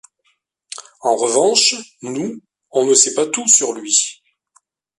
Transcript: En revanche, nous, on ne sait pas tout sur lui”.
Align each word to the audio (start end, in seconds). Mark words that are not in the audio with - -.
En 1.01 1.15
revanche, 1.15 1.75
nous, 2.01 2.41
on 2.71 2.85
ne 2.87 2.95
sait 2.95 3.13
pas 3.13 3.27
tout 3.27 3.47
sur 3.47 3.71
lui”. 3.73 4.23